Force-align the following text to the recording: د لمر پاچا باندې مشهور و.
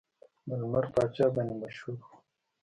د 0.47 0.49
لمر 0.61 0.85
پاچا 0.93 1.27
باندې 1.35 1.55
مشهور 1.61 1.99
و. 2.07 2.11